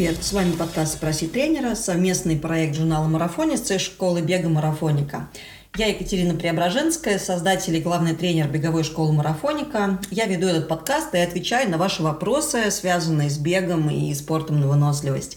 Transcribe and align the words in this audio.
привет! 0.00 0.24
С 0.24 0.32
вами 0.32 0.52
подкаст 0.52 0.94
«Спроси 0.94 1.26
тренера», 1.26 1.74
совместный 1.74 2.36
проект 2.36 2.74
журнала 2.74 3.06
«Марафонец» 3.06 3.70
и 3.70 3.76
школы 3.76 4.22
бега 4.22 4.48
«Марафоника». 4.48 5.28
Я 5.76 5.88
Екатерина 5.88 6.32
Преображенская, 6.32 7.18
создатель 7.18 7.76
и 7.76 7.82
главный 7.82 8.14
тренер 8.14 8.48
беговой 8.48 8.82
школы 8.82 9.12
«Марафоника». 9.12 9.98
Я 10.10 10.24
веду 10.24 10.46
этот 10.46 10.68
подкаст 10.68 11.14
и 11.14 11.18
отвечаю 11.18 11.70
на 11.70 11.76
ваши 11.76 12.02
вопросы, 12.02 12.70
связанные 12.70 13.28
с 13.28 13.36
бегом 13.36 13.90
и 13.90 14.14
спортом 14.14 14.60
на 14.60 14.68
выносливость. 14.68 15.36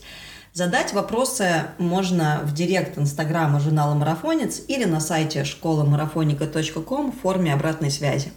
Задать 0.53 0.93
вопросы 0.93 1.65
можно 1.77 2.39
в 2.45 2.53
директ 2.53 2.97
инстаграма 2.97 3.59
журнала 3.59 3.95
«Марафонец» 3.95 4.61
или 4.69 4.85
на 4.85 5.01
сайте 5.01 5.43
школамарафоника.ком 5.43 7.11
в 7.11 7.19
форме 7.21 7.53
обратной 7.53 7.91
связи. 7.91 8.31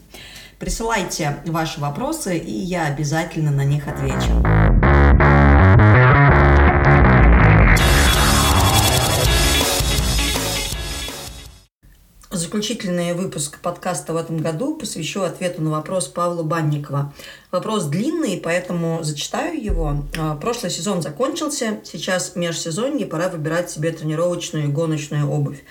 Присылайте 0.58 1.36
ваши 1.46 1.78
вопросы, 1.78 2.36
и 2.36 2.50
я 2.50 2.86
обязательно 2.86 3.52
на 3.52 3.62
них 3.62 3.86
отвечу. 3.86 4.65
Заключительный 12.56 13.12
выпуск 13.12 13.58
подкаста 13.60 14.14
в 14.14 14.16
этом 14.16 14.38
году 14.38 14.74
посвящу 14.74 15.20
ответу 15.20 15.60
на 15.60 15.72
вопрос 15.72 16.06
Павла 16.08 16.42
Банникова. 16.42 17.12
Вопрос 17.50 17.84
длинный, 17.84 18.40
поэтому 18.42 19.00
зачитаю 19.02 19.62
его. 19.62 20.06
А, 20.16 20.36
прошлый 20.36 20.72
сезон 20.72 21.02
закончился, 21.02 21.80
сейчас 21.84 22.34
межсезонье, 22.34 23.04
пора 23.04 23.28
выбирать 23.28 23.70
себе 23.70 23.92
тренировочную 23.92 24.64
и 24.64 24.68
гоночную 24.68 25.30
обувь. 25.30 25.64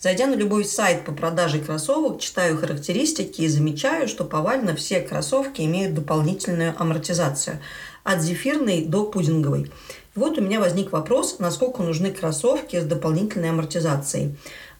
Зайдя 0.00 0.26
на 0.26 0.34
любой 0.34 0.64
сайт 0.64 1.04
по 1.04 1.12
продаже 1.12 1.60
кроссовок, 1.60 2.20
читаю 2.20 2.58
характеристики 2.58 3.42
и 3.42 3.46
замечаю, 3.46 4.08
что 4.08 4.24
повально 4.24 4.74
все 4.74 5.00
кроссовки 5.00 5.60
имеют 5.60 5.94
дополнительную 5.94 6.74
амортизацию. 6.76 7.60
От 8.02 8.20
зефирной 8.20 8.84
до 8.84 9.04
пудинговой. 9.04 9.70
И 10.16 10.18
вот 10.18 10.36
у 10.38 10.42
меня 10.42 10.58
возник 10.58 10.90
вопрос, 10.90 11.36
насколько 11.38 11.84
нужны 11.84 12.10
кроссовки 12.10 12.80
с 12.80 12.84
дополнительной 12.84 13.50
амортизацией. 13.50 14.34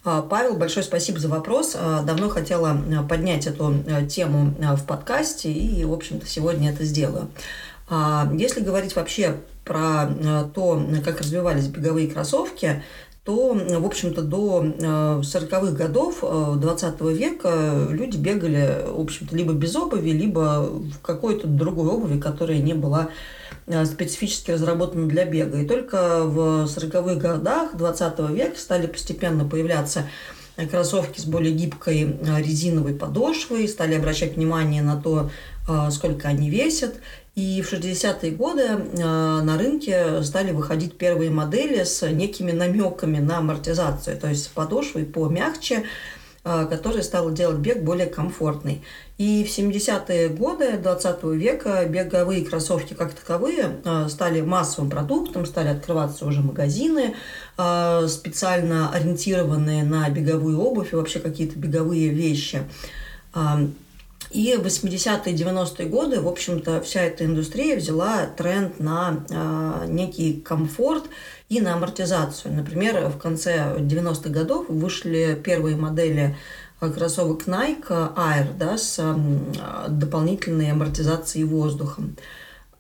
А, 0.05 0.23
Павел, 0.23 0.57
большое 0.57 0.85
спасибо 0.85 1.19
за 1.19 1.29
вопрос. 1.29 1.77
А, 1.79 2.03
давно 2.03 2.29
хотела 2.29 2.77
поднять 3.09 3.47
эту 3.47 3.75
тему 4.09 4.55
в 4.59 4.85
подкасте 4.85 5.53
и, 5.53 5.85
в 5.85 5.93
общем-то, 5.93 6.27
сегодня 6.27 6.71
это 6.71 6.85
сделаю. 6.85 7.29
Если 8.33 8.61
говорить 8.61 8.97
вообще 8.97 9.37
про 9.65 10.09
то, 10.55 10.83
как 11.05 11.21
развивались 11.21 11.67
беговые 11.67 12.09
кроссовки, 12.09 12.83
то, 13.25 13.55
в 13.55 13.87
общем-то, 13.87 14.23
до 14.23 14.65
40-х 14.65 15.69
э, 15.69 15.73
годов 15.73 16.23
20 16.23 16.95
э, 17.01 17.13
века 17.13 17.87
люди 17.89 18.17
бегали, 18.17 18.85
в 18.89 19.01
общем-то, 19.01 19.37
либо 19.37 19.53
без 19.53 19.77
обуви, 19.77 20.11
либо 20.11 20.69
в 20.69 21.01
какой-то 21.03 21.47
другой 21.47 21.89
обуви, 21.89 22.19
которая 22.19 22.59
не 22.59 22.75
была 22.75 23.11
э, 23.69 23.85
специфически 23.85 24.51
разработана 24.51 25.07
для 25.07 25.25
бега. 25.25 25.61
И 25.61 25.67
только 25.67 26.25
в 26.25 26.65
40-х 26.65 27.15
годах 27.15 27.77
20 27.77 28.19
века 28.31 28.59
стали 28.59 28.89
постепенно 28.89 29.49
появляться 29.49 30.09
кроссовки 30.71 31.21
с 31.21 31.25
более 31.25 31.55
гибкой 31.55 32.19
резиновой 32.39 32.95
подошвой, 32.95 33.69
стали 33.69 33.95
обращать 33.95 34.37
внимание 34.37 34.83
на 34.83 35.01
то, 35.01 35.31
сколько 35.91 36.29
они 36.29 36.51
весят, 36.51 36.97
и 37.35 37.63
в 37.63 37.73
60-е 37.73 38.33
годы 38.33 38.63
э, 38.63 38.97
на 38.99 39.57
рынке 39.57 40.23
стали 40.23 40.53
выходить 40.53 40.99
первые 40.99 41.31
модели 41.31 41.83
с 41.83 42.07
некими 42.07 42.53
намеками 42.53 43.19
на 43.19 43.39
амортизацию, 43.39 44.19
то 44.19 44.29
есть 44.29 44.45
с 44.45 44.49
подошвой 44.49 45.07
помягче, 45.07 45.85
э, 46.45 46.67
которая 46.69 47.03
стала 47.03 47.33
делать 47.33 47.57
бег 47.57 47.85
более 47.85 48.07
комфортный. 48.07 48.83
И 49.17 49.45
в 49.45 49.49
70-е 49.49 50.29
годы 50.29 50.77
20 50.77 51.23
века 51.25 51.87
беговые 51.87 52.45
кроссовки 52.45 52.93
как 52.93 53.15
таковые 53.15 53.81
э, 53.83 54.09
стали 54.11 54.43
массовым 54.43 54.91
продуктом, 54.91 55.47
стали 55.47 55.69
открываться 55.69 56.27
уже 56.27 56.43
магазины, 56.43 57.15
специально 57.55 58.91
ориентированные 58.91 59.85
на 59.85 60.09
беговую 60.11 60.59
обувь 60.59 60.93
и 60.93 60.97
вообще 60.97 61.19
какие-то 61.19 61.59
беговые 61.59 62.09
вещи. 62.09 62.63
И 64.31 64.57
в 64.57 64.67
80-е 64.67 65.35
90-е 65.35 65.87
годы, 65.89 66.21
в 66.21 66.29
общем-то, 66.29 66.81
вся 66.81 67.03
эта 67.03 67.25
индустрия 67.25 67.77
взяла 67.77 68.27
тренд 68.27 68.81
на 68.81 69.25
э, 69.29 69.87
некий 69.89 70.41
комфорт 70.41 71.05
и 71.49 71.61
на 71.61 71.75
амортизацию. 71.75 72.55
Например, 72.55 73.09
в 73.09 73.19
конце 73.19 73.77
90-х 73.79 74.31
годов 74.31 74.67
вышли 74.69 75.39
первые 75.43 75.77
модели 75.77 76.37
а, 76.81 76.91
кроссовок 76.91 77.47
Nike 77.47 78.15
Air 78.17 78.57
да, 78.59 78.77
с 78.77 78.99
э, 78.99 79.89
дополнительной 79.89 80.73
амортизацией 80.73 81.45
воздухом. 81.45 82.17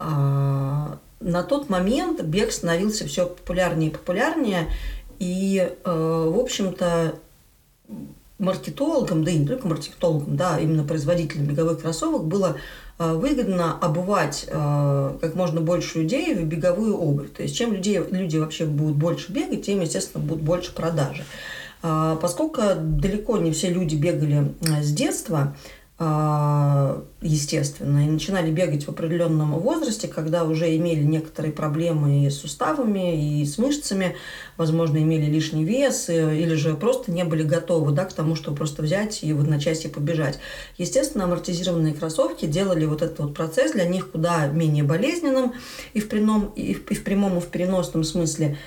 Э, 0.00 0.96
на 1.20 1.42
тот 1.44 1.68
момент 1.68 2.20
бег 2.22 2.50
становился 2.50 3.06
все 3.06 3.26
популярнее 3.26 3.90
и 3.90 3.92
популярнее, 3.92 4.68
и, 5.18 5.70
э, 5.84 6.30
в 6.34 6.36
общем-то, 6.36 7.14
маркетологам, 8.42 9.24
да 9.24 9.30
и 9.30 9.38
не 9.38 9.46
только 9.46 9.66
маркетологам, 9.66 10.36
да, 10.36 10.58
именно 10.58 10.84
производителям 10.84 11.46
беговых 11.46 11.80
кроссовок 11.80 12.24
было 12.24 12.56
э, 12.98 13.12
выгодно 13.12 13.78
обувать 13.78 14.46
э, 14.48 15.16
как 15.20 15.34
можно 15.34 15.60
больше 15.60 16.00
людей 16.00 16.34
в 16.34 16.44
беговую 16.44 16.96
обувь. 16.96 17.32
То 17.32 17.42
есть 17.42 17.56
чем 17.56 17.72
людей, 17.72 18.00
люди 18.10 18.36
вообще 18.36 18.66
будут 18.66 18.96
больше 18.96 19.32
бегать, 19.32 19.64
тем, 19.64 19.80
естественно, 19.80 20.22
будут 20.22 20.42
больше 20.42 20.74
продажи. 20.74 21.24
Поскольку 21.80 22.60
далеко 22.76 23.38
не 23.38 23.50
все 23.50 23.68
люди 23.68 23.96
бегали 23.96 24.54
с 24.80 24.92
детства, 24.92 25.56
естественно, 27.20 28.04
и 28.04 28.10
начинали 28.10 28.50
бегать 28.50 28.84
в 28.84 28.88
определенном 28.88 29.52
возрасте, 29.58 30.08
когда 30.08 30.44
уже 30.44 30.76
имели 30.76 31.02
некоторые 31.02 31.52
проблемы 31.52 32.24
и 32.24 32.30
с 32.30 32.40
суставами, 32.40 33.40
и 33.40 33.44
с 33.44 33.58
мышцами, 33.58 34.16
возможно, 34.56 34.98
имели 34.98 35.26
лишний 35.26 35.64
вес, 35.64 36.08
или 36.08 36.54
же 36.54 36.74
просто 36.74 37.12
не 37.12 37.24
были 37.24 37.42
готовы 37.42 37.92
да, 37.92 38.04
к 38.04 38.12
тому, 38.12 38.34
чтобы 38.34 38.56
просто 38.56 38.82
взять 38.82 39.22
и 39.22 39.32
в 39.32 39.40
одночасье 39.40 39.90
побежать. 39.90 40.38
Естественно, 40.78 41.24
амортизированные 41.24 41.94
кроссовки 41.94 42.46
делали 42.46 42.84
вот 42.84 43.02
этот 43.02 43.20
вот 43.20 43.34
процесс 43.34 43.72
для 43.72 43.84
них 43.84 44.10
куда 44.10 44.48
менее 44.48 44.84
болезненным 44.84 45.52
и 45.94 46.00
в 46.00 46.08
прямом, 46.08 46.52
и 46.56 46.74
в, 46.74 46.90
и 46.90 46.94
в, 46.94 47.04
прямом, 47.04 47.38
и 47.38 47.40
в 47.40 47.46
переносном 47.46 48.04
смысле 48.04 48.58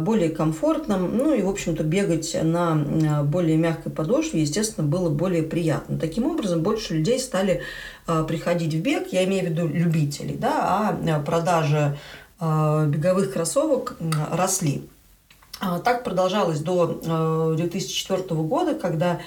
более 0.00 0.28
комфортным, 0.28 1.16
ну 1.16 1.32
и, 1.32 1.40
в 1.40 1.48
общем-то, 1.48 1.82
бегать 1.82 2.36
на 2.42 3.22
более 3.24 3.56
мягкой 3.56 3.90
подошве, 3.90 4.42
естественно, 4.42 4.86
было 4.86 5.08
более 5.08 5.42
приятно. 5.42 5.98
Таким 5.98 6.26
образом, 6.26 6.62
больше 6.62 6.94
людей 6.94 7.18
стали 7.18 7.62
Э, 8.06 8.24
приходить 8.26 8.74
в 8.74 8.80
бег, 8.80 9.12
я 9.12 9.24
имею 9.24 9.46
в 9.46 9.50
виду 9.50 9.68
любителей, 9.68 10.36
да, 10.36 10.58
а 10.60 10.98
э, 11.00 11.22
продажи 11.22 11.96
э, 12.40 12.86
беговых 12.88 13.32
кроссовок 13.32 13.96
росли. 14.32 14.88
А 15.60 15.78
так 15.78 16.02
продолжалось 16.02 16.58
до 16.58 17.54
2004 17.56 18.22
года, 18.40 18.74
когда 18.74 19.20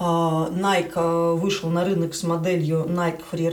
Nike 0.00 1.36
вышел 1.36 1.70
на 1.70 1.84
рынок 1.84 2.16
с 2.16 2.24
моделью 2.24 2.86
Nike 2.88 3.20
Free 3.30 3.50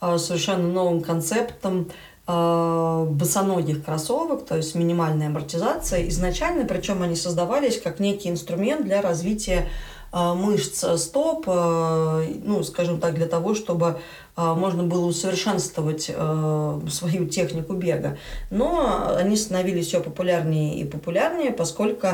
Run, 0.00 0.18
совершенно 0.18 0.68
новым 0.68 1.00
концептом 1.00 1.88
босоногих 2.28 3.84
кроссовок, 3.84 4.44
то 4.44 4.56
есть 4.56 4.74
минимальная 4.74 5.28
амортизация. 5.28 6.06
Изначально, 6.08 6.66
причем 6.66 7.02
они 7.02 7.16
создавались 7.16 7.80
как 7.80 8.00
некий 8.00 8.28
инструмент 8.28 8.84
для 8.84 9.00
развития 9.00 9.68
Э, 10.10 10.32
мышц 10.34 10.84
стоп, 10.96 11.44
э, 11.46 12.34
ну, 12.42 12.62
скажем 12.62 12.98
так, 12.98 13.14
для 13.14 13.26
того, 13.26 13.54
чтобы 13.54 13.86
э, 13.88 13.96
можно 14.38 14.84
было 14.84 15.06
усовершенствовать 15.06 16.04
свою 16.04 17.26
технику 17.26 17.72
бега. 17.72 18.16
Но 18.50 19.16
они 19.16 19.36
становились 19.36 19.88
все 19.88 20.00
популярнее 20.00 20.78
и 20.78 20.84
популярнее, 20.84 21.50
поскольку 21.50 22.06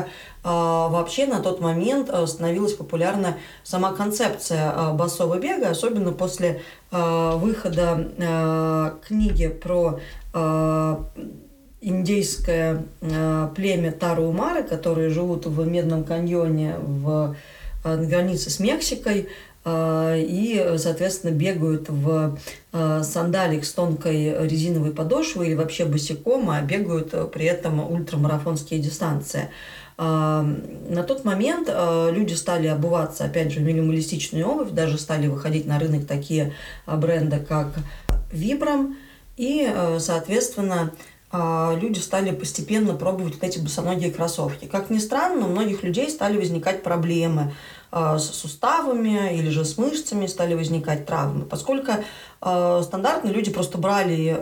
вообще 0.43 1.27
на 1.27 1.39
тот 1.39 1.61
момент 1.61 2.09
становилась 2.27 2.73
популярна 2.73 3.37
сама 3.63 3.93
концепция 3.93 4.93
басового 4.93 5.39
бега, 5.39 5.69
особенно 5.69 6.11
после 6.11 6.61
выхода 6.91 8.95
книги 9.07 9.47
про 9.47 9.99
индейское 11.81 12.83
племя 13.55 13.91
Тару-Умары, 13.91 14.63
которые 14.63 15.09
живут 15.09 15.45
в 15.45 15.67
Медном 15.67 16.03
каньоне 16.03 16.75
в 16.79 17.35
Э, 17.85 17.95
на 17.95 18.07
границе 18.07 18.49
с 18.49 18.59
Мексикой 18.59 19.19
э, 19.19 19.25
и, 19.67 20.75
соответственно, 20.77 21.31
бегают 21.31 21.89
в 21.89 22.37
э, 22.71 23.01
сандалик 23.03 23.65
с 23.65 23.73
тонкой 23.73 24.47
резиновой 24.47 24.91
подошвой 24.91 25.47
или 25.47 25.55
вообще 25.55 25.85
босиком, 25.85 26.49
а 26.51 26.61
бегают 26.61 27.31
при 27.31 27.45
этом 27.45 27.79
ультрамарафонские 27.91 28.79
дистанции. 28.79 29.49
На 29.97 31.03
тот 31.07 31.23
момент 31.23 31.69
люди 31.69 32.33
стали 32.33 32.67
обуваться, 32.67 33.23
опять 33.23 33.53
же, 33.53 33.61
в 33.61 33.63
минималистичную 33.63 34.45
обувь, 34.45 34.71
даже 34.71 34.97
стали 34.97 35.27
выходить 35.27 35.65
на 35.65 35.79
рынок 35.79 36.05
такие 36.05 36.53
бренды, 36.85 37.39
как 37.39 37.75
Vibram, 38.29 38.95
и, 39.37 39.73
соответственно, 39.99 40.91
люди 41.31 41.99
стали 41.99 42.31
постепенно 42.31 42.93
пробовать 42.93 43.35
вот 43.35 43.43
эти 43.45 43.59
босоногие 43.59 44.11
кроссовки. 44.11 44.65
Как 44.65 44.89
ни 44.89 44.97
странно, 44.97 45.45
у 45.45 45.49
многих 45.49 45.81
людей 45.83 46.09
стали 46.09 46.37
возникать 46.37 46.83
проблемы 46.83 47.53
с 47.91 48.23
суставами 48.23 49.37
или 49.37 49.49
же 49.49 49.63
с 49.65 49.77
мышцами 49.77 50.27
стали 50.27 50.53
возникать 50.53 51.05
травмы. 51.05 51.45
Поскольку 51.45 51.91
стандартно 52.39 53.29
люди 53.29 53.51
просто 53.51 53.77
брали 53.77 54.37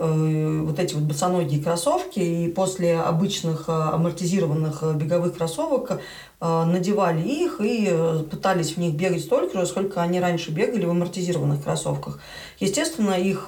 вот 0.65 0.79
эти 0.79 0.95
вот 0.95 1.03
босоногие 1.03 1.63
кроссовки 1.63 2.19
и 2.19 2.47
после 2.49 2.99
обычных 2.99 3.69
амортизированных 3.69 4.95
беговых 4.95 5.37
кроссовок 5.37 6.01
надевали 6.41 7.21
их 7.21 7.61
и 7.61 7.89
пытались 8.29 8.73
в 8.73 8.77
них 8.77 8.95
бегать 8.95 9.21
столько 9.21 9.59
же, 9.59 9.65
сколько 9.65 10.01
они 10.01 10.19
раньше 10.19 10.51
бегали 10.51 10.85
в 10.85 10.89
амортизированных 10.89 11.63
кроссовках. 11.63 12.19
Естественно, 12.59 13.13
их 13.13 13.47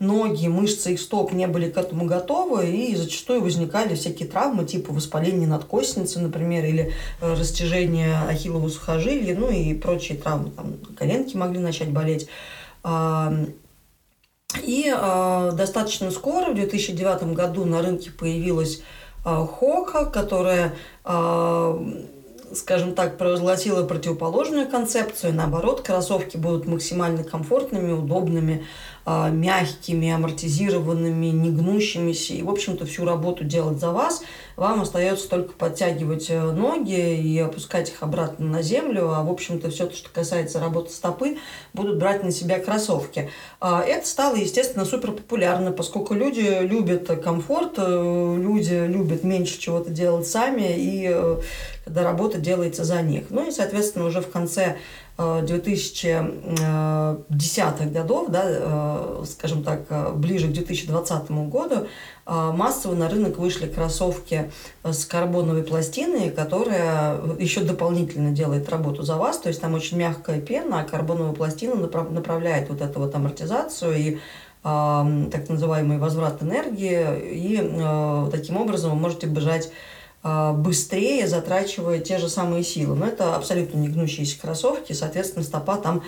ноги, 0.00 0.46
мышцы 0.46 0.94
их 0.94 1.00
стоп 1.00 1.32
не 1.32 1.46
были 1.46 1.70
к 1.70 1.76
этому 1.76 2.06
готовы, 2.06 2.70
и 2.70 2.94
зачастую 2.94 3.42
возникали 3.42 3.94
всякие 3.94 4.28
травмы, 4.28 4.64
типа 4.64 4.92
воспаления 4.92 5.46
надкостницы, 5.46 6.20
например, 6.20 6.64
или 6.64 6.92
э, 7.20 7.34
растяжение 7.34 8.16
ахиллового 8.28 8.68
сухожилия, 8.68 9.36
ну 9.36 9.50
и 9.50 9.74
прочие 9.74 10.18
травмы, 10.18 10.50
там, 10.50 10.74
коленки 10.96 11.36
могли 11.36 11.58
начать 11.58 11.90
болеть. 11.90 12.28
И 14.62 14.92
э, 14.96 15.50
достаточно 15.52 16.10
скоро, 16.10 16.52
в 16.52 16.54
2009 16.54 17.34
году, 17.34 17.64
на 17.64 17.82
рынке 17.82 18.10
появилась 18.10 18.80
э, 19.24 19.46
Хока, 19.46 20.06
которая 20.06 20.74
скажем 22.54 22.94
так, 22.94 23.18
провозгласила 23.18 23.86
противоположную 23.86 24.68
концепцию. 24.68 25.34
Наоборот, 25.34 25.82
кроссовки 25.82 26.36
будут 26.36 26.66
максимально 26.66 27.24
комфортными, 27.24 27.92
удобными, 27.92 28.66
а, 29.10 29.30
мягкими, 29.30 30.10
амортизированными, 30.10 31.28
не 31.28 31.50
гнущимися, 31.50 32.34
и, 32.34 32.42
в 32.42 32.50
общем-то, 32.50 32.84
всю 32.84 33.06
работу 33.06 33.42
делать 33.42 33.80
за 33.80 33.90
вас. 33.90 34.22
Вам 34.54 34.82
остается 34.82 35.30
только 35.30 35.54
подтягивать 35.54 36.28
э, 36.28 36.52
ноги 36.52 37.16
и 37.16 37.38
опускать 37.38 37.88
их 37.88 38.02
обратно 38.02 38.44
на 38.44 38.60
землю, 38.60 39.10
а, 39.14 39.22
в 39.22 39.30
общем-то, 39.30 39.70
все, 39.70 39.88
что 39.90 40.10
касается 40.10 40.60
работы 40.60 40.92
стопы, 40.92 41.38
будут 41.72 41.96
брать 41.98 42.22
на 42.22 42.30
себя 42.30 42.58
кроссовки. 42.58 43.30
А, 43.60 43.82
это 43.82 44.06
стало, 44.06 44.36
естественно, 44.36 44.84
супер 44.84 45.12
популярно, 45.12 45.72
поскольку 45.72 46.12
люди 46.12 46.58
любят 46.60 47.06
комфорт, 47.24 47.74
э, 47.78 48.36
люди 48.38 48.84
любят 48.86 49.24
меньше 49.24 49.58
чего-то 49.58 49.88
делать 49.88 50.26
сами, 50.26 50.76
и 50.76 51.08
э, 51.10 51.40
когда 51.88 52.04
работа 52.04 52.38
делается 52.38 52.84
за 52.84 53.00
них. 53.00 53.24
Ну 53.30 53.48
и, 53.48 53.50
соответственно, 53.50 54.04
уже 54.04 54.20
в 54.20 54.30
конце 54.30 54.76
2010-х 55.16 57.86
годов, 57.86 58.28
да, 58.28 58.42
э, 58.46 59.24
скажем 59.26 59.62
так, 59.64 59.86
э, 59.88 60.12
ближе 60.12 60.48
к 60.48 60.52
2020 60.52 61.48
году, 61.48 61.86
э, 62.26 62.52
массово 62.54 62.94
на 62.94 63.08
рынок 63.08 63.38
вышли 63.38 63.66
кроссовки 63.66 64.50
с 64.84 65.06
карбоновой 65.06 65.62
пластиной, 65.62 66.28
которая 66.30 67.18
еще 67.38 67.62
дополнительно 67.62 68.32
делает 68.32 68.68
работу 68.68 69.02
за 69.02 69.16
вас. 69.16 69.38
То 69.38 69.48
есть 69.48 69.62
там 69.62 69.72
очень 69.74 69.96
мягкая 69.96 70.40
пена, 70.40 70.80
а 70.80 70.84
карбоновая 70.84 71.32
пластина 71.32 71.74
направляет 71.74 72.68
вот 72.68 72.82
эту 72.82 73.00
вот 73.00 73.14
амортизацию 73.14 73.96
и 73.96 74.18
так 74.62 75.48
называемый 75.48 75.98
возврат 75.98 76.42
энергии, 76.42 77.06
и 77.32 77.56
таким 78.30 78.56
образом 78.56 78.90
вы 78.90 78.96
можете 78.96 79.28
бежать 79.28 79.70
быстрее, 80.22 81.26
затрачивая 81.28 82.00
те 82.00 82.18
же 82.18 82.28
самые 82.28 82.64
силы. 82.64 82.96
Но 82.96 83.06
это 83.06 83.36
абсолютно 83.36 83.78
не 83.78 83.88
гнущиеся 83.88 84.40
кроссовки, 84.40 84.92
соответственно, 84.92 85.44
стопа 85.44 85.76
там 85.76 86.02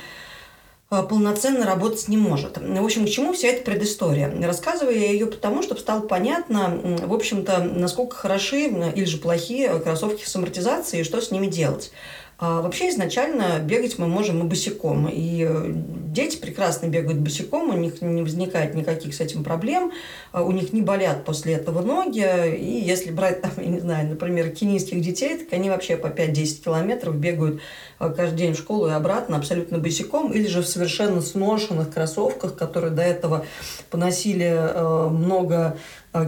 а, 0.91 1.05
полноценно 1.05 1.65
работать 1.65 2.09
не 2.09 2.17
может. 2.17 2.59
В 2.59 2.85
общем, 2.85 3.07
к 3.07 3.09
чему 3.09 3.33
вся 3.33 3.49
эта 3.49 3.65
предыстория? 3.65 4.33
Рассказываю 4.45 4.99
я 4.99 5.13
ее 5.13 5.27
потому, 5.27 5.63
чтобы 5.63 5.81
стало 5.81 6.01
понятно, 6.01 6.99
в 7.05 7.15
общем-то, 7.15 7.63
насколько 7.63 8.17
хороши 8.17 8.63
или 8.63 9.05
же 9.05 9.19
плохие 9.19 9.79
кроссовки 9.79 10.25
с 10.25 10.35
амортизацией 10.35 11.03
и 11.03 11.05
что 11.05 11.21
с 11.21 11.31
ними 11.31 11.47
делать. 11.47 11.93
А 12.41 12.63
вообще 12.63 12.89
изначально 12.89 13.61
бегать 13.61 13.99
мы 13.99 14.09
можем 14.09 14.41
и 14.41 14.49
босиком. 14.49 15.09
И 15.09 15.47
э, 15.49 15.73
дети 16.13 16.37
прекрасно 16.37 16.87
бегают 16.87 17.21
босиком, 17.21 17.71
у 17.71 17.77
них 17.77 18.03
не 18.03 18.23
возникает 18.23 18.75
никаких 18.75 19.15
с 19.15 19.21
этим 19.21 19.45
проблем, 19.45 19.93
а 20.33 20.43
у 20.43 20.51
них 20.51 20.73
не 20.73 20.83
болят 20.83 21.25
после 21.25 21.55
этого 21.55 21.83
ноги. 21.83 22.57
И 22.57 22.85
если 22.85 23.11
брать, 23.11 23.43
там, 23.43 23.53
я 23.57 23.67
не 23.67 23.81
знаю, 23.81 24.09
например, 24.09 24.51
кенийских 24.51 25.01
детей, 25.01 25.39
так 25.39 25.53
они 25.53 25.71
вообще 25.71 25.97
по 25.97 26.09
5-10 26.09 26.65
километров 26.65 27.17
бегают 27.17 27.61
э, 27.99 28.13
каждый 28.17 28.39
день 28.39 28.55
в 28.55 28.59
школу 28.59 28.89
и 28.89 28.93
обратно 28.93 29.37
абсолютно 29.37 29.79
босиком, 29.79 30.33
или 30.33 30.47
же 30.47 30.63
в 30.63 30.67
совершенно 30.67 31.21
сношенных 31.21 31.93
кроссовках, 31.93 32.57
которые 32.57 32.93
до 32.93 33.03
этого 33.03 33.47
поносили 33.91 34.51
э, 34.51 35.09
много 35.09 35.77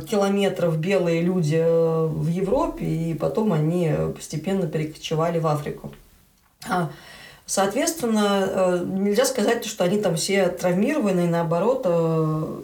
километров 0.08 0.79
белые 0.79 1.23
люди 1.23 1.61
в 1.61 2.29
Европе, 2.29 2.84
и 2.84 3.14
потом 3.14 3.52
они 3.52 3.93
постепенно 4.14 4.69
перекочевали 4.69 5.40
в 5.40 5.46
Африку. 5.49 5.93
Соответственно, 7.44 8.48
э, 8.48 8.84
нельзя 8.86 9.24
сказать, 9.24 9.64
что 9.64 9.84
они 9.84 9.98
там 9.98 10.16
все 10.16 10.48
травмированы, 10.48 11.26
наоборот, 11.26 11.82
э, 11.84 12.60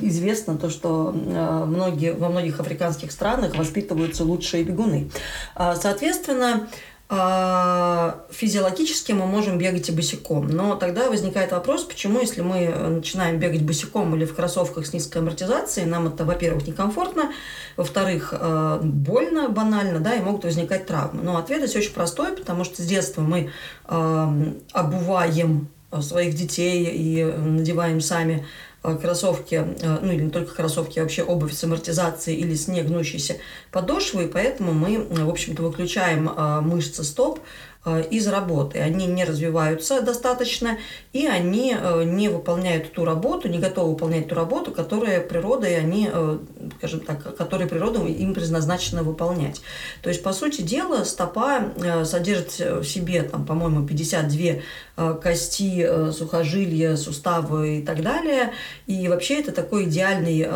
известно 0.00 0.56
то, 0.56 0.70
что 0.70 1.12
э, 1.14 1.64
многие, 1.66 2.12
во 2.12 2.28
многих 2.28 2.60
африканских 2.60 3.12
странах 3.12 3.56
воспитываются 3.56 4.24
лучшие 4.24 4.62
бегуны. 4.62 5.10
А, 5.54 5.74
соответственно, 5.74 6.68
физиологически 7.10 9.10
мы 9.10 9.26
можем 9.26 9.58
бегать 9.58 9.88
и 9.88 9.92
босиком. 9.92 10.46
Но 10.46 10.76
тогда 10.76 11.08
возникает 11.08 11.50
вопрос, 11.50 11.82
почему, 11.82 12.20
если 12.20 12.40
мы 12.40 12.68
начинаем 12.68 13.40
бегать 13.40 13.62
босиком 13.62 14.14
или 14.14 14.24
в 14.24 14.36
кроссовках 14.36 14.86
с 14.86 14.92
низкой 14.92 15.18
амортизацией, 15.18 15.88
нам 15.88 16.06
это, 16.06 16.24
во-первых, 16.24 16.68
некомфортно, 16.68 17.32
во-вторых, 17.76 18.32
а, 18.32 18.78
больно, 18.80 19.48
банально, 19.48 19.98
да, 19.98 20.14
и 20.14 20.20
могут 20.20 20.44
возникать 20.44 20.86
травмы. 20.86 21.24
Но 21.24 21.36
ответ 21.36 21.62
здесь 21.62 21.74
очень 21.74 21.94
простой, 21.94 22.36
потому 22.36 22.62
что 22.62 22.80
с 22.80 22.86
детства 22.86 23.22
мы 23.22 23.50
а, 23.86 24.32
обуваем 24.72 25.66
своих 26.02 26.36
детей 26.36 26.84
и 26.84 27.24
надеваем 27.24 28.00
сами 28.00 28.36
Э, 28.36 28.44
кроссовки, 28.82 29.54
э, 29.54 29.98
ну 30.02 30.12
или 30.12 30.24
не 30.24 30.30
только 30.30 30.54
кроссовки, 30.54 30.98
а 30.98 31.02
вообще 31.02 31.22
обувь 31.22 31.52
с 31.52 31.64
амортизацией 31.64 32.38
или 32.38 32.54
с 32.54 32.68
негнущейся 32.68 33.36
подошвой, 33.70 34.28
поэтому 34.28 34.72
мы, 34.72 35.04
в 35.04 35.28
общем-то, 35.28 35.62
выключаем 35.62 36.28
э, 36.28 36.60
мышцы 36.60 37.04
стоп 37.04 37.40
Э, 37.40 37.69
из 38.10 38.28
работы. 38.28 38.78
Они 38.78 39.06
не 39.06 39.24
развиваются 39.24 40.02
достаточно, 40.02 40.76
и 41.14 41.26
они 41.26 41.74
э, 41.74 42.02
не 42.04 42.28
выполняют 42.28 42.92
ту 42.92 43.06
работу, 43.06 43.48
не 43.48 43.58
готовы 43.58 43.92
выполнять 43.92 44.28
ту 44.28 44.34
работу, 44.34 44.70
которая 44.70 45.22
природой 45.22 45.78
они, 45.78 46.10
э, 46.12 46.38
скажем 46.76 47.00
так, 47.00 47.34
которая 47.36 47.66
природа 47.66 48.04
им 48.04 48.34
предназначена 48.34 49.02
выполнять. 49.02 49.62
То 50.02 50.10
есть, 50.10 50.22
по 50.22 50.34
сути 50.34 50.60
дела, 50.60 51.04
стопа 51.04 51.72
содержит 52.04 52.58
в 52.58 52.84
себе, 52.84 53.22
там, 53.22 53.46
по-моему, 53.46 53.86
52 53.86 55.14
кости, 55.14 56.12
сухожилия, 56.12 56.96
суставы 56.96 57.78
и 57.78 57.82
так 57.82 58.02
далее. 58.02 58.52
И 58.86 59.08
вообще 59.08 59.40
это 59.40 59.52
такой 59.52 59.84
идеальный 59.84 60.46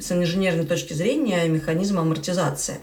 с 0.00 0.10
инженерной 0.10 0.64
точки 0.64 0.94
зрения 0.94 1.46
механизм 1.48 1.98
амортизации. 1.98 2.78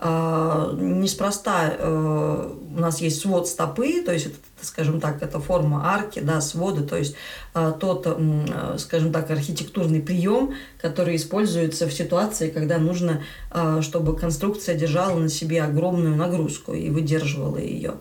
А, 0.00 0.72
неспроста 0.74 1.74
э, 1.76 2.52
у 2.76 2.80
нас 2.80 3.00
есть 3.00 3.20
свод 3.20 3.48
стопы, 3.48 4.00
то 4.02 4.12
есть 4.12 4.28
скажем 4.60 5.00
так, 5.00 5.22
это 5.22 5.40
форма 5.40 5.92
арки, 5.92 6.20
да, 6.20 6.40
своды, 6.40 6.84
то 6.84 6.96
есть 6.96 7.14
э, 7.14 7.47
тот, 7.52 8.06
э, 8.06 8.76
скажем 8.78 9.12
так, 9.12 9.30
архитектурный 9.30 10.00
прием, 10.00 10.54
который 10.80 11.16
используется 11.16 11.86
в 11.86 11.92
ситуации, 11.92 12.50
когда 12.50 12.78
нужно, 12.78 13.22
э, 13.50 13.80
чтобы 13.82 14.16
конструкция 14.16 14.74
держала 14.74 15.18
на 15.18 15.28
себе 15.28 15.62
огромную 15.62 16.16
нагрузку 16.16 16.72
и 16.74 16.90
выдерживала 16.90 17.58
ее. 17.58 17.94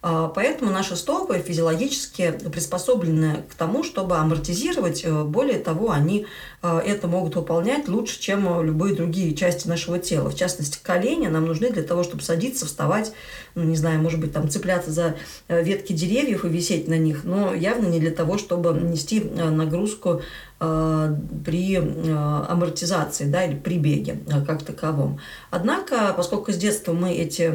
Поэтому 0.00 0.70
наши 0.70 0.96
стопы 0.96 1.38
физиологически 1.38 2.34
приспособлены 2.52 3.42
к 3.50 3.54
тому, 3.54 3.82
чтобы 3.82 4.18
амортизировать. 4.18 5.02
Э, 5.02 5.24
более 5.24 5.58
того, 5.58 5.90
они 5.90 6.26
это 6.62 7.08
могут 7.08 7.36
выполнять 7.36 7.88
лучше, 7.88 8.18
чем 8.18 8.62
любые 8.62 8.94
другие 8.94 9.34
части 9.34 9.68
нашего 9.68 9.98
тела. 9.98 10.30
В 10.30 10.34
частности, 10.34 10.78
колени 10.82 11.26
нам 11.26 11.44
нужны 11.44 11.70
для 11.70 11.82
того, 11.82 12.04
чтобы 12.04 12.22
садиться, 12.22 12.64
вставать, 12.64 13.12
ну, 13.54 13.62
не 13.62 13.76
знаю, 13.76 14.00
может 14.00 14.20
быть, 14.20 14.32
там 14.32 14.48
цепляться 14.48 14.90
за 14.90 15.14
э, 15.48 15.62
ветки 15.62 15.92
деревьев 15.92 16.44
и 16.44 16.48
висеть 16.48 16.88
на 16.88 16.98
них, 16.98 17.24
но 17.24 17.54
явно 17.54 17.86
не 17.86 18.00
для 18.00 18.10
того, 18.10 18.36
чтобы 18.36 18.72
нести 18.94 19.20
э, 19.20 19.50
нагрузку 19.50 20.22
э, 20.60 21.16
при 21.44 21.76
амортизации 21.76 23.26
да, 23.26 23.44
или 23.44 23.54
при 23.56 23.78
беге 23.78 24.20
как 24.46 24.62
таковом. 24.62 25.20
Однако, 25.50 26.14
поскольку 26.16 26.52
с 26.52 26.56
детства 26.56 26.92
мы 26.92 27.12
эти 27.12 27.50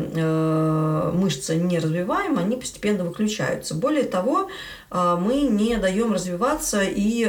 мышцы 1.15 1.55
не 1.55 1.79
развиваем, 1.79 2.37
они 2.37 2.55
постепенно 2.55 3.03
выключаются. 3.03 3.73
Более 3.73 4.03
того, 4.03 4.49
мы 4.91 5.41
не 5.41 5.77
даем 5.77 6.13
развиваться 6.13 6.81
и, 6.83 7.25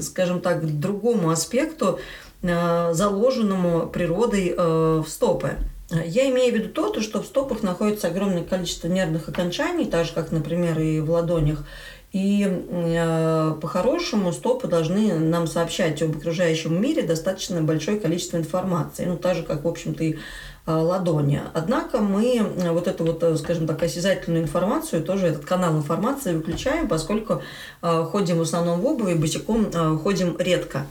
скажем 0.00 0.40
так, 0.40 0.78
другому 0.78 1.30
аспекту, 1.30 1.98
заложенному 2.42 3.88
природой 3.88 4.54
в 4.56 5.06
стопы. 5.08 5.56
Я 5.90 6.30
имею 6.30 6.52
в 6.52 6.56
виду 6.56 6.68
то, 6.70 7.00
что 7.00 7.22
в 7.22 7.26
стопах 7.26 7.62
находится 7.62 8.08
огромное 8.08 8.42
количество 8.42 8.88
нервных 8.88 9.28
окончаний, 9.28 9.84
так 9.84 10.06
же, 10.06 10.12
как, 10.12 10.32
например, 10.32 10.78
и 10.80 11.00
в 11.00 11.10
ладонях. 11.10 11.64
И 12.14 12.46
э, 12.48 13.54
по-хорошему 13.60 14.32
стопы 14.32 14.68
должны 14.68 15.18
нам 15.18 15.48
сообщать 15.48 16.00
об 16.00 16.16
окружающем 16.16 16.80
мире 16.80 17.02
достаточно 17.02 17.60
большое 17.60 17.98
количество 17.98 18.36
информации. 18.36 19.04
Ну, 19.04 19.16
так 19.16 19.34
же, 19.36 19.42
как, 19.42 19.64
в 19.64 19.68
общем-то, 19.68 20.04
и 20.04 20.16
ладони. 20.64 21.42
Однако 21.52 21.98
мы 21.98 22.40
вот 22.70 22.86
эту 22.88 23.04
вот, 23.04 23.38
скажем 23.38 23.66
так, 23.66 23.82
осязательную 23.82 24.44
информацию, 24.44 25.02
тоже 25.02 25.26
этот 25.26 25.44
канал 25.44 25.76
информации 25.76 26.34
выключаем, 26.34 26.88
поскольку 26.88 27.42
ходим 27.82 28.38
в 28.38 28.42
основном 28.42 28.80
в 28.80 28.86
обуви, 28.86 29.12
босиком 29.12 29.70
ходим 29.98 30.36
редко. 30.38 30.86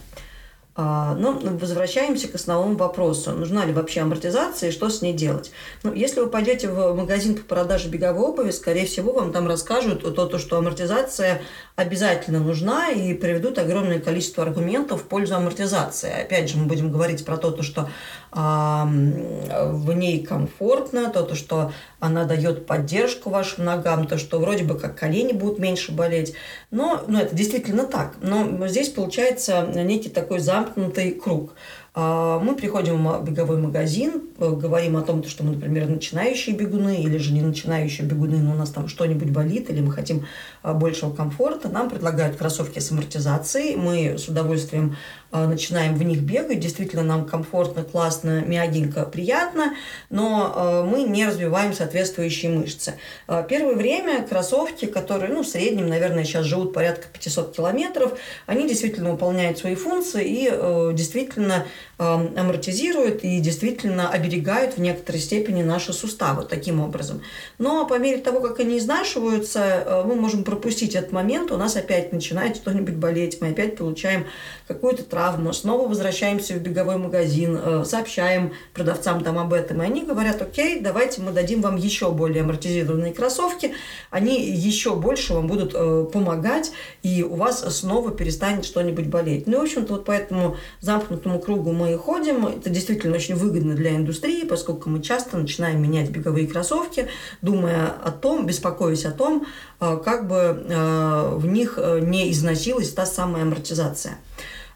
А, 0.75 1.13
но 1.13 1.33
возвращаемся 1.33 2.27
к 2.27 2.35
основному 2.35 2.75
вопросу. 2.75 3.31
Нужна 3.31 3.63
ли 3.63 3.73
вообще 3.73 4.01
амортизация 4.01 4.69
и 4.69 4.71
что 4.71 4.89
с 4.89 5.03
ней 5.03 5.13
делать? 5.13 5.51
Ну, 5.83 5.93
если 5.93 6.19
вы 6.19 6.27
пойдете 6.27 6.67
в 6.67 6.95
магазин 6.95 7.35
по 7.35 7.43
продаже 7.43 7.89
беговой 7.89 8.29
обуви, 8.29 8.49
скорее 8.49 8.87
всего, 8.87 9.13
вам 9.13 9.31
там 9.31 9.47
расскажут 9.47 10.01
то, 10.01 10.25
то, 10.25 10.39
что 10.39 10.57
амортизация 10.57 11.43
обязательно 11.75 12.39
нужна 12.39 12.89
и 12.89 13.13
приведут 13.13 13.59
огромное 13.59 13.99
количество 13.99 14.43
аргументов 14.43 15.03
в 15.03 15.05
пользу 15.05 15.35
амортизации. 15.35 16.23
Опять 16.23 16.49
же, 16.49 16.57
мы 16.57 16.65
будем 16.65 16.91
говорить 16.91 17.23
про 17.23 17.37
то, 17.37 17.51
то 17.51 17.61
что 17.61 17.89
в 18.33 19.93
ней 19.93 20.23
комфортно, 20.23 21.09
то, 21.09 21.23
то, 21.23 21.35
что 21.35 21.71
она 21.99 22.25
дает 22.25 22.65
поддержку 22.65 23.29
вашим 23.29 23.65
ногам, 23.65 24.07
то, 24.07 24.17
что 24.17 24.39
вроде 24.39 24.63
бы 24.63 24.77
как 24.77 24.97
колени 24.97 25.33
будут 25.33 25.59
меньше 25.59 25.91
болеть. 25.91 26.33
Но 26.71 27.03
ну, 27.07 27.19
это 27.19 27.35
действительно 27.35 27.85
так. 27.85 28.15
Но 28.21 28.67
здесь 28.67 28.89
получается 28.89 29.67
некий 29.73 30.09
такой 30.09 30.39
замкнутый 30.39 31.11
круг. 31.11 31.53
А, 31.95 32.39
мы 32.39 32.55
приходим 32.55 33.07
в 33.07 33.23
беговой 33.23 33.57
магазин, 33.57 34.23
э, 34.39 34.49
говорим 34.49 34.97
о 34.97 35.03
том, 35.03 35.23
что 35.25 35.43
мы, 35.43 35.51
например, 35.51 35.87
начинающие 35.87 36.55
бегуны 36.55 37.03
или 37.03 37.19
же 37.19 37.33
не 37.33 37.43
начинающие 37.43 38.07
бегуны, 38.07 38.39
но 38.39 38.53
у 38.53 38.55
нас 38.55 38.71
там 38.71 38.87
что-нибудь 38.87 39.29
болит 39.29 39.69
или 39.69 39.79
мы 39.79 39.91
хотим 39.91 40.25
а, 40.63 40.73
большего 40.73 41.13
комфорта. 41.13 41.69
Нам 41.69 41.91
предлагают 41.91 42.35
кроссовки 42.35 42.79
с 42.79 42.91
амортизацией. 42.91 43.75
Мы 43.75 44.17
с 44.17 44.27
удовольствием 44.27 44.95
начинаем 45.33 45.95
в 45.95 46.03
них 46.03 46.21
бегать. 46.21 46.59
Действительно, 46.59 47.03
нам 47.03 47.25
комфортно, 47.25 47.83
классно, 47.83 48.41
мягенько, 48.41 49.03
приятно, 49.05 49.73
но 50.09 50.53
а, 50.55 50.83
мы 50.83 51.03
не 51.03 51.25
развиваем 51.25 51.73
соответствующие 51.73 52.51
мышцы. 52.51 52.95
А, 53.27 53.41
первое 53.41 53.75
время 53.75 54.25
кроссовки, 54.27 54.85
которые, 54.85 55.33
ну, 55.33 55.43
в 55.43 55.47
среднем, 55.47 55.87
наверное, 55.87 56.23
сейчас 56.23 56.45
живут 56.45 56.73
порядка 56.73 57.07
500 57.11 57.55
километров, 57.55 58.17
они 58.45 58.67
действительно 58.67 59.11
выполняют 59.11 59.57
свои 59.57 59.75
функции 59.75 60.23
и 60.23 60.93
действительно 60.93 61.65
амортизируют 61.97 63.23
и 63.23 63.39
действительно 63.39 64.09
оберегают 64.09 64.75
в 64.75 64.81
некоторой 64.81 65.21
степени 65.21 65.63
наши 65.63 65.93
суставы 65.93 66.43
таким 66.43 66.81
образом. 66.81 67.21
Но 67.57 67.85
по 67.85 67.97
мере 67.97 68.17
того, 68.17 68.41
как 68.41 68.59
они 68.59 68.77
изнашиваются, 68.77 70.03
мы 70.05 70.15
можем 70.15 70.43
пропустить 70.43 70.95
этот 70.95 71.11
момент, 71.11 71.51
у 71.51 71.57
нас 71.57 71.77
опять 71.77 72.11
начинает 72.11 72.57
что-нибудь 72.57 72.95
болеть, 72.95 73.39
мы 73.41 73.49
опять 73.49 73.77
получаем 73.77 74.25
какую-то 74.67 75.03
травму, 75.03 75.22
снова 75.53 75.87
возвращаемся 75.87 76.55
в 76.55 76.57
беговой 76.57 76.97
магазин, 76.97 77.57
э, 77.57 77.83
сообщаем 77.85 78.53
продавцам 78.73 79.23
там 79.23 79.37
об 79.37 79.53
этом, 79.53 79.81
и 79.81 79.85
они 79.85 80.03
говорят, 80.03 80.41
окей, 80.41 80.79
давайте 80.79 81.21
мы 81.21 81.31
дадим 81.31 81.61
вам 81.61 81.75
еще 81.75 82.11
более 82.11 82.43
амортизированные 82.43 83.13
кроссовки, 83.13 83.73
они 84.09 84.49
еще 84.49 84.95
больше 84.95 85.33
вам 85.33 85.47
будут 85.47 85.73
э, 85.73 86.05
помогать, 86.11 86.71
и 87.03 87.23
у 87.23 87.35
вас 87.35 87.61
снова 87.77 88.11
перестанет 88.11 88.65
что-нибудь 88.65 89.07
болеть. 89.07 89.47
Ну, 89.47 89.59
в 89.59 89.63
общем-то, 89.63 89.93
вот 89.93 90.05
по 90.05 90.11
этому 90.11 90.57
замкнутому 90.81 91.39
кругу 91.39 91.71
мы 91.71 91.93
и 91.93 91.97
ходим. 91.97 92.47
Это 92.47 92.69
действительно 92.69 93.15
очень 93.15 93.35
выгодно 93.35 93.75
для 93.75 93.95
индустрии, 93.95 94.45
поскольку 94.45 94.89
мы 94.89 95.01
часто 95.01 95.37
начинаем 95.37 95.81
менять 95.81 96.09
беговые 96.09 96.47
кроссовки, 96.47 97.07
думая 97.41 97.87
о 97.87 98.11
том, 98.11 98.45
беспокоясь 98.45 99.05
о 99.05 99.11
том, 99.11 99.45
э, 99.79 99.97
как 100.03 100.27
бы 100.27 100.33
в 100.43 101.45
них 101.45 101.77
не 101.77 102.31
износилась 102.31 102.91
та 102.93 103.05
самая 103.05 103.43
амортизация. 103.43 104.17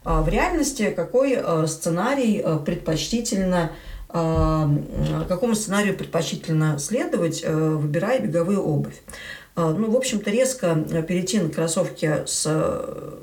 А 0.08 0.22
в 0.22 0.30
реальности 0.30 0.94
какой 0.96 1.34
э, 1.34 1.68
сценарий 1.68 2.42
э, 2.42 2.60
предпочтительно 2.66 3.74
э, 4.08 4.68
какому 5.28 5.54
сценарию 5.54 5.98
предпочтительно 5.98 6.80
следовать, 6.80 7.44
выбирая 7.46 8.22
беговую 8.22 8.64
обувь. 8.64 8.96
Ну, 9.58 9.90
в 9.90 9.96
общем-то, 9.96 10.30
резко 10.30 10.76
перейти 11.08 11.40
на 11.40 11.50
кроссовки 11.50 12.24
с 12.28 12.46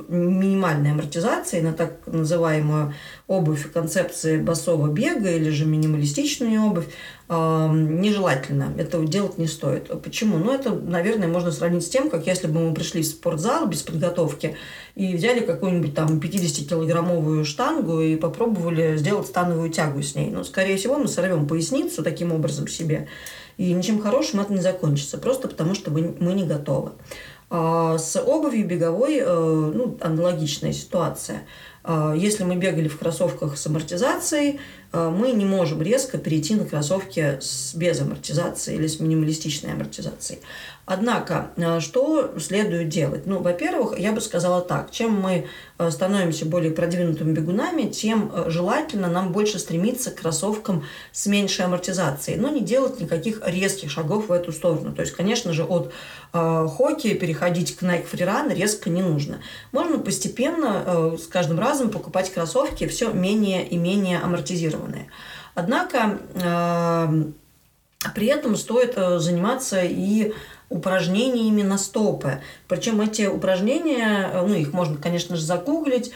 минимальной 0.09 0.91
амортизацией, 0.91 1.62
на 1.62 1.73
так 1.73 2.00
называемую 2.07 2.93
обувь 3.29 3.71
концепции 3.73 4.38
басового 4.38 4.88
бега 4.88 5.31
или 5.31 5.50
же 5.50 5.64
минималистичную 5.64 6.61
обувь, 6.61 6.87
нежелательно. 7.29 8.75
Этого 8.76 9.07
делать 9.07 9.38
не 9.38 9.47
стоит. 9.47 9.88
Почему? 10.03 10.38
Ну, 10.38 10.53
это, 10.53 10.73
наверное, 10.75 11.29
можно 11.29 11.53
сравнить 11.53 11.85
с 11.85 11.88
тем, 11.88 12.11
как 12.11 12.26
если 12.26 12.49
бы 12.49 12.59
мы 12.59 12.75
пришли 12.75 13.03
в 13.03 13.07
спортзал 13.07 13.69
без 13.69 13.83
подготовки 13.83 14.57
и 14.97 15.14
взяли 15.14 15.38
какую-нибудь 15.38 15.95
там 15.95 16.19
50-килограммовую 16.19 17.45
штангу 17.45 18.00
и 18.00 18.17
попробовали 18.17 18.97
сделать 18.97 19.29
становую 19.29 19.71
тягу 19.71 20.03
с 20.03 20.17
ней. 20.17 20.31
Ну, 20.33 20.43
скорее 20.43 20.79
всего, 20.79 20.99
мы 20.99 21.07
сорвем 21.07 21.47
поясницу 21.47 22.03
таким 22.03 22.33
образом 22.33 22.67
себе, 22.67 23.07
и 23.56 23.73
ничем 23.73 24.00
хорошим 24.00 24.40
это 24.40 24.52
не 24.52 24.61
закончится, 24.61 25.18
просто 25.18 25.49
потому 25.49 25.75
что 25.75 25.90
мы 25.90 26.32
не 26.32 26.44
готовы. 26.44 26.92
А 27.50 27.99
с 27.99 28.18
обувью 28.20 28.66
беговой 28.66 29.18
э, 29.18 29.25
ну, 29.26 29.96
аналогичная 30.00 30.73
ситуация. 30.73 31.42
А, 31.84 32.14
если 32.14 32.42
мы 32.42 32.56
бегали 32.56 32.88
в 32.88 32.99
кроссовках 32.99 33.58
с 33.58 33.66
амортизацией, 33.66 34.58
а, 34.90 35.11
мы 35.11 35.32
не 35.32 35.44
можем 35.44 35.82
резко 35.82 36.16
перейти 36.16 36.54
на 36.54 36.64
кроссовки 36.64 37.38
с, 37.40 37.75
без 37.75 38.00
амортизации 38.00 38.75
или 38.75 38.87
с 38.87 38.99
минималистичной 38.99 39.73
амортизацией. 39.73 40.40
Однако, 40.87 41.50
а, 41.57 41.81
что 41.81 42.38
следует 42.38 42.88
делать? 42.88 43.26
Ну, 43.26 43.41
во-первых, 43.41 43.99
я 43.99 44.12
бы 44.12 44.21
сказала 44.21 44.61
так, 44.61 44.91
чем 44.91 45.19
мы 45.19 45.47
а, 45.79 45.91
становимся 45.91 46.45
более 46.45 46.73
продвинутыми 46.73 47.33
бегунами, 47.33 47.88
тем 47.91 48.31
желательно 48.49 49.09
нам 49.09 49.33
больше 49.33 49.59
стремиться 49.59 50.11
к 50.11 50.17
кроссовкам 50.17 50.85
с 51.12 51.26
меньшей 51.26 51.64
амортизацией, 51.64 52.38
но 52.38 52.49
не 52.49 52.61
делать 52.61 53.00
никаких 53.00 53.41
резких 53.47 53.91
шагов 53.91 54.29
в 54.29 54.33
эту 54.33 54.53
сторону. 54.53 54.93
То 54.93 55.00
есть, 55.00 55.14
конечно 55.14 55.53
же, 55.53 55.64
от 55.64 55.93
э, 56.33 56.69
хоккея 56.76 57.14
переходить 57.14 57.76
к 57.76 57.83
Nike 57.83 58.07
Freerun 58.11 58.55
резко 58.55 58.91
не 58.91 59.03
нужно. 59.03 59.38
Можно 59.73 59.99
постепенно, 59.99 60.83
э, 60.85 61.17
с 61.19 61.26
каждым 61.26 61.59
разом 61.59 61.91
покупать 61.91 62.33
кроссовки 62.33 62.87
все 62.87 63.11
менее 63.12 63.67
и 63.67 63.76
менее 63.76 64.19
амортизированные. 64.19 65.09
Однако 65.55 66.19
э, 66.35 67.25
при 68.14 68.26
этом 68.26 68.57
стоит 68.57 68.95
э, 68.97 69.19
заниматься 69.19 69.81
и 69.83 70.35
упражнениями 70.68 71.62
на 71.62 71.78
стопы. 71.78 72.40
Причем 72.68 73.00
эти 73.00 73.26
упражнения, 73.26 74.30
э, 74.33 74.47
ну, 74.47 74.54
их 74.54 74.73
можно, 74.73 74.97
конечно 74.97 75.37
же, 75.37 75.42
загуглить, 75.42 76.12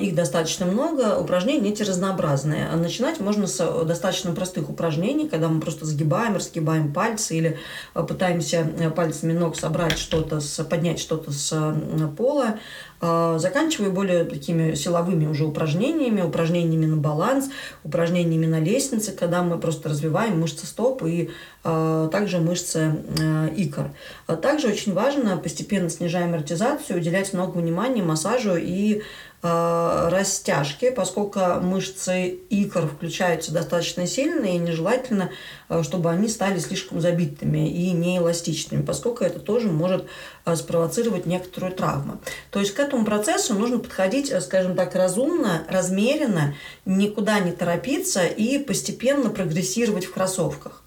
их 0.00 0.14
достаточно 0.14 0.66
много, 0.66 1.18
упражнения 1.18 1.70
эти 1.70 1.82
разнообразные. 1.82 2.68
А 2.68 2.76
начинать 2.76 3.20
можно 3.20 3.46
с 3.46 3.84
достаточно 3.84 4.32
простых 4.32 4.70
упражнений, 4.70 5.28
когда 5.28 5.48
мы 5.48 5.60
просто 5.60 5.86
сгибаем, 5.86 6.34
разгибаем 6.34 6.92
пальцы 6.92 7.36
или 7.36 7.58
пытаемся 7.94 8.64
пальцами 8.96 9.32
ног 9.32 9.56
собрать 9.56 9.98
что-то, 9.98 10.40
поднять 10.64 10.98
что-то 10.98 11.30
с 11.30 11.74
пола. 12.16 12.58
А, 13.00 13.38
заканчивая 13.38 13.90
более 13.90 14.24
такими 14.24 14.74
силовыми 14.74 15.26
уже 15.26 15.44
упражнениями, 15.44 16.20
упражнениями 16.20 16.86
на 16.86 16.96
баланс, 16.96 17.48
упражнениями 17.84 18.46
на 18.46 18.58
лестнице, 18.58 19.12
когда 19.12 19.42
мы 19.42 19.58
просто 19.58 19.88
развиваем 19.88 20.40
мышцы 20.40 20.66
стоп 20.66 21.04
и 21.04 21.30
а, 21.62 22.08
также 22.08 22.38
мышцы 22.38 22.96
э, 23.18 23.50
икр. 23.56 23.92
А 24.26 24.36
также 24.36 24.68
очень 24.68 24.94
важно, 24.94 25.36
постепенно 25.36 25.90
снижая 25.90 26.24
амортизацию, 26.24 26.98
уделять 26.98 27.32
много 27.32 27.58
внимания 27.58 28.02
массажу 28.02 28.56
и 28.56 29.02
Э, 29.02 29.27
растяжки, 29.40 30.90
поскольку 30.90 31.40
мышцы 31.60 32.38
икр 32.50 32.88
включаются 32.88 33.52
достаточно 33.52 34.04
сильно 34.06 34.46
и 34.46 34.58
нежелательно, 34.58 35.30
э, 35.68 35.84
чтобы 35.84 36.10
они 36.10 36.26
стали 36.28 36.58
слишком 36.58 37.00
забитыми 37.00 37.70
и 37.70 37.92
неэластичными, 37.92 38.82
поскольку 38.82 39.22
это 39.22 39.38
тоже 39.38 39.68
может 39.68 40.06
э, 40.44 40.56
спровоцировать 40.56 41.26
некоторую 41.26 41.72
травму. 41.72 42.20
То 42.50 42.58
есть 42.58 42.74
к 42.74 42.80
этому 42.80 43.04
процессу 43.04 43.54
нужно 43.54 43.78
подходить, 43.78 44.32
скажем 44.42 44.74
так, 44.74 44.96
разумно, 44.96 45.62
размеренно, 45.68 46.54
никуда 46.84 47.38
не 47.38 47.52
торопиться 47.52 48.26
и 48.26 48.58
постепенно 48.58 49.30
прогрессировать 49.30 50.06
в 50.06 50.12
кроссовках. 50.12 50.82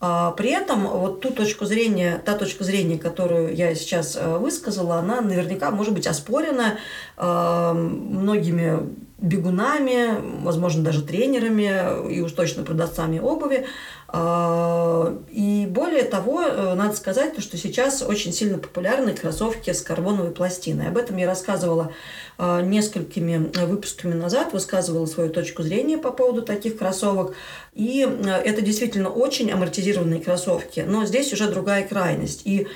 А 0.00 0.30
при 0.32 0.50
этом 0.50 0.86
вот 0.86 1.20
ту 1.20 1.30
точку 1.30 1.64
зрения, 1.64 2.22
та 2.24 2.34
точка 2.34 2.62
зрения, 2.62 2.98
которую 2.98 3.54
я 3.54 3.74
сейчас 3.74 4.16
э, 4.16 4.38
высказала, 4.38 4.96
она 4.96 5.20
наверняка 5.20 5.72
может 5.72 5.92
быть 5.92 6.06
оспорена 6.06 6.78
э, 7.16 7.72
многими 7.72 8.78
бегунами, 9.18 10.42
возможно, 10.42 10.84
даже 10.84 11.02
тренерами 11.02 12.12
и 12.12 12.20
уж 12.20 12.30
точно 12.32 12.62
продавцами 12.62 13.18
обуви. 13.18 13.66
А, 14.10 15.14
и 15.30 15.66
более 15.68 16.04
того, 16.04 16.40
э, 16.42 16.74
надо 16.74 16.96
сказать, 16.96 17.38
что 17.42 17.58
сейчас 17.58 18.00
очень 18.00 18.32
сильно 18.32 18.56
популярны 18.56 19.12
кроссовки 19.12 19.70
с 19.70 19.82
карбоновой 19.82 20.30
пластиной. 20.30 20.88
Об 20.88 20.96
этом 20.96 21.18
я 21.18 21.26
рассказывала 21.26 21.92
а, 22.38 22.62
несколькими 22.62 23.50
выпусками 23.66 24.14
назад, 24.14 24.54
высказывала 24.54 25.04
свою 25.04 25.28
точку 25.28 25.62
зрения 25.62 25.98
по 25.98 26.10
поводу 26.10 26.40
таких 26.40 26.78
кроссовок. 26.78 27.34
И 27.74 28.08
э, 28.08 28.30
это 28.30 28.62
действительно 28.62 29.10
очень 29.10 29.50
амортизированные 29.50 30.20
кроссовки. 30.20 30.80
Но 30.80 31.04
здесь 31.04 31.30
уже 31.34 31.50
другая 31.50 31.86
крайность. 31.86 32.42
И 32.46 32.66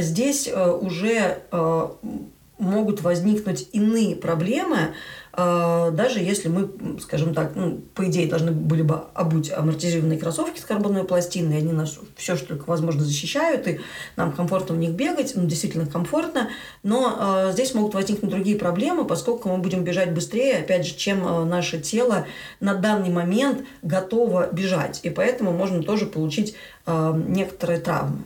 здесь 0.00 0.48
э, 0.48 0.70
уже 0.70 1.38
могут 2.58 3.02
возникнуть 3.02 3.68
иные 3.72 4.16
проблемы, 4.16 4.94
даже 5.36 6.20
если 6.20 6.48
мы, 6.48 6.70
скажем 7.00 7.34
так, 7.34 7.54
ну, 7.54 7.80
по 7.94 8.06
идее 8.06 8.28
должны 8.28 8.50
были 8.50 8.82
бы 8.82 9.04
обуть 9.14 9.52
амортизированные 9.52 10.18
кроссовки 10.18 10.58
с 10.58 10.64
карбоновой 10.64 11.06
пластиной, 11.06 11.58
они 11.58 11.72
нас 11.72 11.98
все, 12.16 12.36
что 12.36 12.48
только 12.48 12.68
возможно, 12.68 13.04
защищают, 13.04 13.66
и 13.68 13.80
нам 14.16 14.32
комфортно 14.32 14.74
в 14.74 14.78
них 14.78 14.90
бегать, 14.90 15.32
ну, 15.34 15.46
действительно 15.46 15.86
комфортно, 15.86 16.50
но 16.82 17.48
э, 17.48 17.52
здесь 17.52 17.74
могут 17.74 17.94
возникнуть 17.94 18.30
другие 18.30 18.56
проблемы, 18.56 19.04
поскольку 19.04 19.48
мы 19.48 19.58
будем 19.58 19.84
бежать 19.84 20.12
быстрее, 20.12 20.58
опять 20.58 20.86
же, 20.86 20.94
чем 20.94 21.26
э, 21.26 21.44
наше 21.44 21.78
тело 21.80 22.26
на 22.60 22.74
данный 22.74 23.10
момент 23.10 23.64
готово 23.82 24.48
бежать, 24.52 25.00
и 25.02 25.10
поэтому 25.10 25.52
можно 25.52 25.82
тоже 25.82 26.06
получить 26.06 26.56
э, 26.86 27.22
некоторые 27.26 27.80
травмы. 27.80 28.24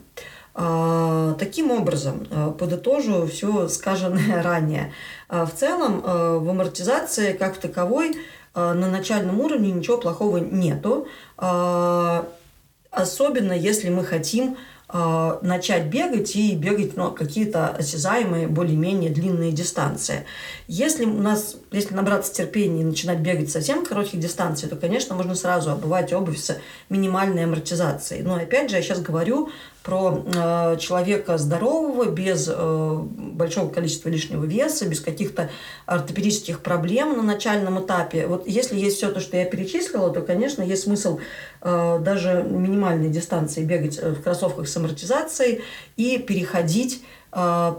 А, 0.55 1.35
таким 1.39 1.71
образом, 1.71 2.27
а, 2.31 2.51
подытожу 2.51 3.27
все 3.27 3.69
сказанное 3.69 4.43
ранее. 4.43 4.93
А, 5.33 5.47
в 5.47 5.55
целом, 5.55 6.03
в 6.03 6.51
амортизации 6.51 7.33
как 7.33 7.57
таковой 7.57 8.15
на 8.55 8.75
начальном 8.75 9.41
уровне 9.41 9.73
ничего 9.73 9.97
плохого 9.97 10.37
нету. 10.37 11.09
Особенно 12.91 13.55
если 13.55 13.89
мы 13.89 14.05
хотим 14.05 14.59
начать 14.93 15.87
бегать 15.87 16.37
и 16.37 16.55
бегать 16.55 16.99
ну, 16.99 17.13
какие-то 17.13 17.69
осязаемые, 17.69 18.47
более-менее 18.47 19.09
длинные 19.09 19.53
дистанции. 19.53 20.27
Если 20.69 21.07
у 21.07 21.19
нас, 21.19 21.57
если 21.71 21.95
набраться 21.95 22.35
терпения 22.35 22.83
и 22.83 22.85
начинать 22.85 23.21
бегать 23.21 23.51
совсем 23.51 23.87
коротких 23.87 24.21
дистанций, 24.21 24.69
то, 24.69 24.77
конечно, 24.77 25.15
можно 25.15 25.35
сразу 25.35 25.71
обувать 25.71 26.13
обувь 26.13 26.39
с 26.39 26.59
минимальной 26.91 27.45
амортизацией. 27.45 28.21
Но 28.23 28.35
опять 28.35 28.69
же, 28.69 28.77
я 28.77 28.83
сейчас 28.83 29.01
говорю 29.01 29.49
про 29.83 30.25
э, 30.25 30.77
человека 30.79 31.39
здорового, 31.39 32.11
без 32.11 32.49
э, 32.49 32.99
большого 33.03 33.69
количества 33.69 34.09
лишнего 34.09 34.45
веса, 34.45 34.89
без 34.89 35.01
каких-то 35.01 35.51
ортопедических 35.87 36.61
проблем 36.61 37.17
на 37.17 37.23
начальном 37.23 37.85
этапе. 37.85 38.27
Вот 38.27 38.47
если 38.47 38.79
есть 38.79 38.99
все 38.99 39.11
то, 39.11 39.21
что 39.21 39.37
я 39.37 39.45
перечислила, 39.45 40.11
то, 40.13 40.21
конечно, 40.21 40.63
есть 40.63 40.85
смысл 40.85 41.19
э, 41.63 41.99
даже 42.01 42.47
минимальной 42.49 43.11
дистанции 43.11 43.65
бегать 43.65 43.99
в 44.01 44.23
кроссовках 44.23 44.69
с 44.69 44.77
амортизацией 44.77 45.63
и 45.97 46.19
переходить 46.19 47.03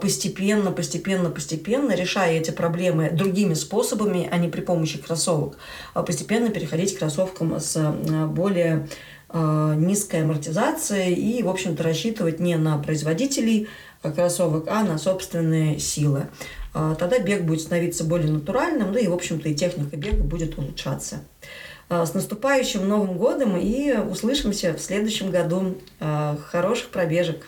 постепенно, 0.00 0.72
постепенно, 0.72 1.30
постепенно, 1.30 1.92
решая 1.94 2.40
эти 2.40 2.50
проблемы 2.50 3.10
другими 3.12 3.54
способами, 3.54 4.28
а 4.28 4.36
не 4.38 4.48
при 4.48 4.62
помощи 4.62 4.98
кроссовок, 4.98 5.58
а 5.94 6.02
постепенно 6.02 6.48
переходить 6.50 6.96
к 6.96 6.98
кроссовкам 6.98 7.60
с 7.60 7.80
более 8.30 8.88
низкая 9.32 10.22
амортизация 10.22 11.08
и, 11.08 11.42
в 11.42 11.48
общем-то, 11.48 11.82
рассчитывать 11.82 12.40
не 12.40 12.56
на 12.56 12.78
производителей 12.78 13.68
кроссовок, 14.12 14.66
а 14.68 14.82
на 14.82 14.98
собственные 14.98 15.78
силы. 15.78 16.28
Э, 16.74 16.94
тогда 16.98 17.18
бег 17.18 17.42
будет 17.44 17.60
становиться 17.60 18.04
более 18.04 18.30
натуральным, 18.30 18.92
да 18.92 19.00
и, 19.00 19.06
в 19.06 19.14
общем-то, 19.14 19.48
и 19.48 19.54
техника 19.54 19.96
бега 19.96 20.22
будет 20.22 20.58
улучшаться. 20.58 21.24
Э, 21.88 22.04
с 22.04 22.14
наступающим 22.14 22.88
Новым 22.88 23.16
годом 23.16 23.56
и 23.56 23.96
услышимся 23.96 24.74
в 24.74 24.80
следующем 24.80 25.30
году. 25.30 25.76
Хороших 26.50 26.90
пробежек! 26.90 27.46